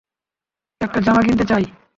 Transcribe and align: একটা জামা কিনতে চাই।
একটা 0.81 0.99
জামা 1.01 1.21
কিনতে 1.21 1.45
চাই। 1.45 1.65